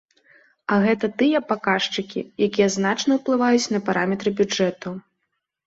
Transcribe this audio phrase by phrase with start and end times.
[0.75, 4.99] А гэта тыя паказчыкі, якія значна ўплываюць на параметры бюджэту.